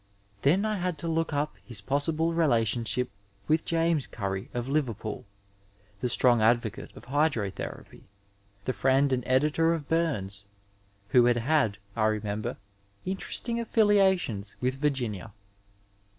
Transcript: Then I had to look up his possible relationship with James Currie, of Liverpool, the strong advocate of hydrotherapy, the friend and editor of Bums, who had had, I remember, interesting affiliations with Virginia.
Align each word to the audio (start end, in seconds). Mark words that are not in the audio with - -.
Then 0.41 0.65
I 0.65 0.79
had 0.79 0.97
to 0.97 1.07
look 1.07 1.31
up 1.31 1.57
his 1.63 1.79
possible 1.79 2.33
relationship 2.33 3.11
with 3.47 3.65
James 3.65 4.07
Currie, 4.07 4.49
of 4.51 4.67
Liverpool, 4.67 5.25
the 5.99 6.09
strong 6.09 6.41
advocate 6.41 6.91
of 6.95 7.05
hydrotherapy, 7.05 8.05
the 8.65 8.73
friend 8.73 9.13
and 9.13 9.21
editor 9.27 9.75
of 9.75 9.87
Bums, 9.87 10.45
who 11.09 11.25
had 11.25 11.37
had, 11.37 11.77
I 11.95 12.05
remember, 12.05 12.57
interesting 13.05 13.59
affiliations 13.59 14.55
with 14.59 14.73
Virginia. 14.73 15.33